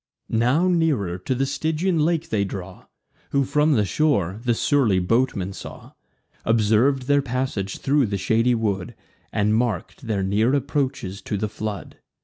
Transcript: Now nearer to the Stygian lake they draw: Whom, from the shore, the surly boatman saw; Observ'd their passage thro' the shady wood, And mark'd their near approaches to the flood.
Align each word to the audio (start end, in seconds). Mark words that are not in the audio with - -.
Now 0.29 0.67
nearer 0.67 1.19
to 1.19 1.35
the 1.35 1.45
Stygian 1.45 1.99
lake 1.99 2.29
they 2.29 2.43
draw: 2.43 2.85
Whom, 3.29 3.43
from 3.43 3.73
the 3.73 3.85
shore, 3.85 4.39
the 4.43 4.55
surly 4.55 4.97
boatman 4.97 5.53
saw; 5.53 5.91
Observ'd 6.43 7.03
their 7.03 7.21
passage 7.21 7.77
thro' 7.77 8.05
the 8.07 8.17
shady 8.17 8.55
wood, 8.55 8.95
And 9.31 9.53
mark'd 9.55 10.07
their 10.07 10.23
near 10.23 10.55
approaches 10.55 11.21
to 11.21 11.37
the 11.37 11.47
flood. 11.47 11.99